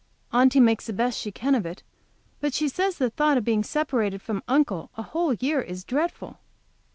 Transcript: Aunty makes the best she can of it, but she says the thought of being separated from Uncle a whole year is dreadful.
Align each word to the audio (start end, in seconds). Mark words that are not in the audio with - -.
Aunty 0.33 0.59
makes 0.59 0.87
the 0.87 0.93
best 0.93 1.19
she 1.19 1.31
can 1.31 1.53
of 1.53 1.63
it, 1.63 1.83
but 2.39 2.55
she 2.55 2.67
says 2.67 2.97
the 2.97 3.11
thought 3.11 3.37
of 3.37 3.43
being 3.43 3.63
separated 3.63 4.19
from 4.19 4.41
Uncle 4.47 4.89
a 4.97 5.03
whole 5.03 5.35
year 5.35 5.61
is 5.61 5.83
dreadful. 5.83 6.39